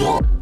What? 0.00 0.37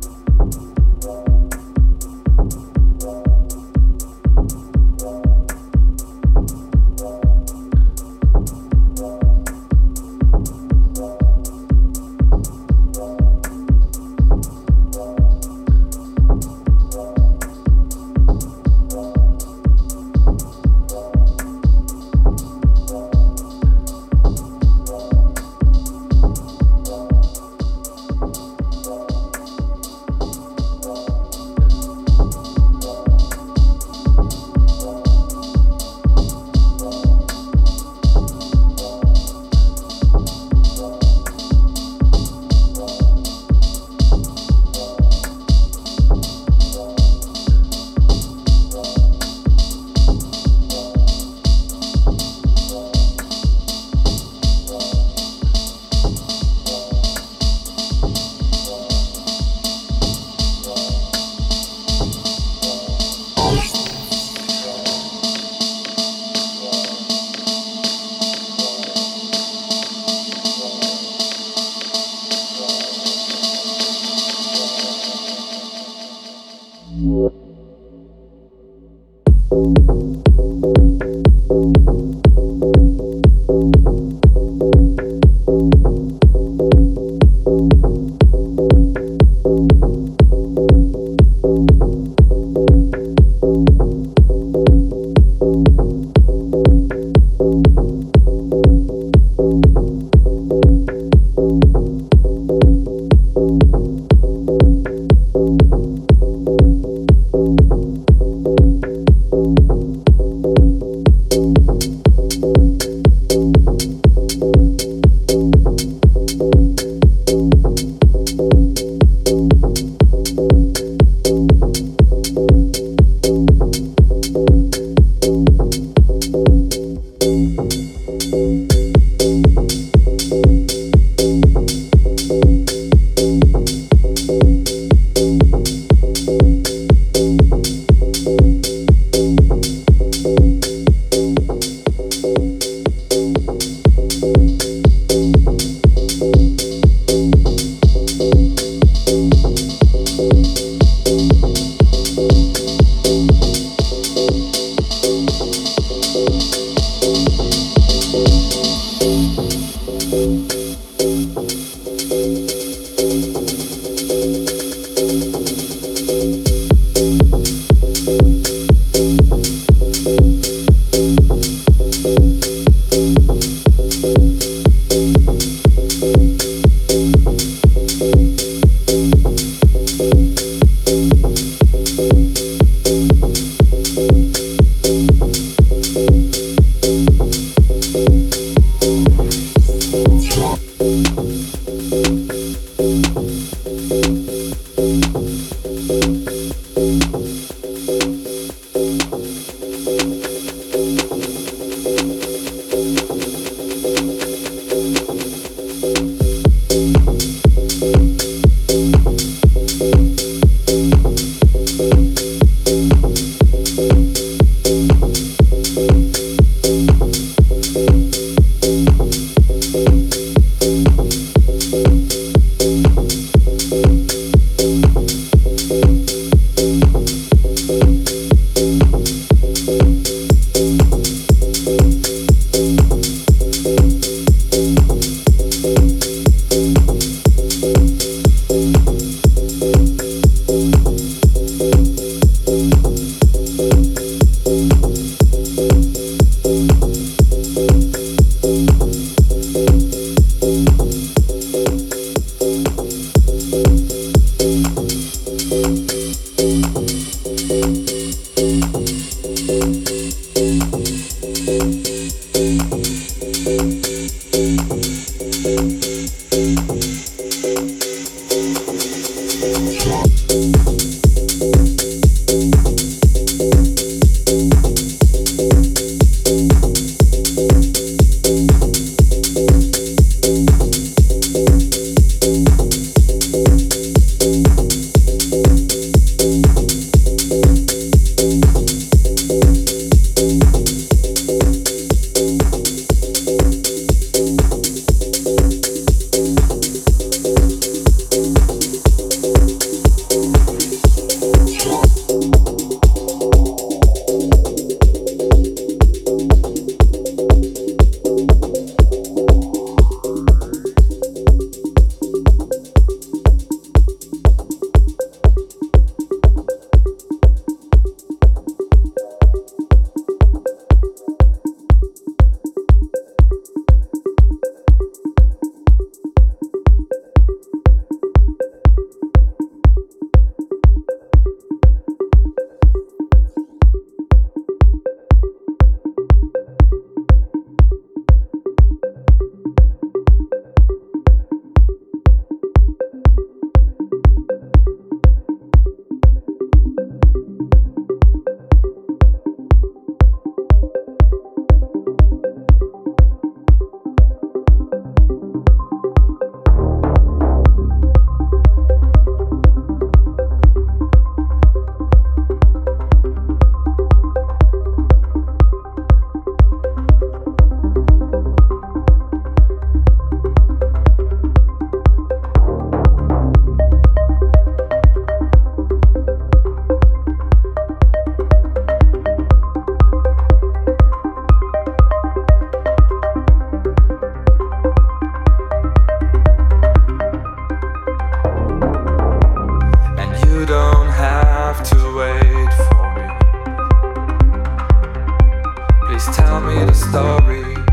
Please 395.96 396.14
tell 396.14 396.42
me 396.42 396.62
the 396.62 396.74
story. 396.74 397.65